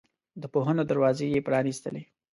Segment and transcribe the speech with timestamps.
[0.41, 2.03] د پوهنو دروازې یې پرانستلې.